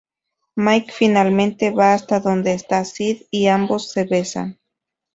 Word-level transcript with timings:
Mike 0.55 0.91
finalmente, 0.91 1.69
va 1.69 1.93
hasta 1.93 2.19
donde 2.19 2.55
está 2.55 2.83
Syd 2.83 3.21
y 3.29 3.45
ambos 3.49 3.91
se 3.91 4.05
besan. 4.05 4.59